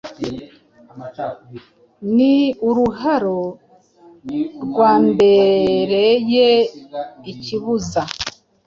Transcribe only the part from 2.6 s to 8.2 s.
uruharo rwambereye ikibuza,